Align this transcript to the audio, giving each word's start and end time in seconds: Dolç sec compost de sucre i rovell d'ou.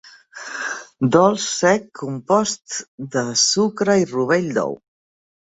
Dolç 1.15 1.43
sec 1.57 1.85
compost 2.01 2.79
de 3.17 3.25
sucre 3.45 3.99
i 4.07 4.11
rovell 4.15 4.49
d'ou. 4.57 4.73